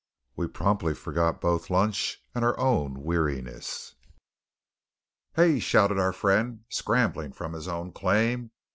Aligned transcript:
We 0.35 0.47
promptly 0.47 0.95
forgot 0.95 1.39
both 1.39 1.69
lunch 1.69 2.23
and 2.33 2.43
our 2.43 2.59
own 2.59 3.03
weariness. 3.03 3.93
"Hey!" 5.35 5.59
shouted 5.59 5.99
our 5.99 6.11
friend, 6.11 6.63
scrambling 6.69 7.33
from 7.33 7.53
his 7.53 7.67
own 7.67 7.91
claim. 7.91 8.49